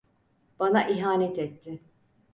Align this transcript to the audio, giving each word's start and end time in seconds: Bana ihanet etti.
Bana 0.59 0.87
ihanet 0.87 1.39
etti. 1.39 1.79